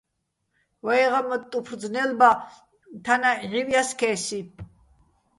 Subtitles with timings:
[0.87, 2.29] ვეღეჼ მოტტ უფრო ძნელ ბა,
[3.09, 4.39] თანაც, ჲჵივჸ ჲა სქესი.